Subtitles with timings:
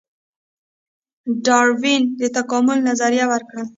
[1.45, 3.63] ډاروین د تکامل نظریه ورکړه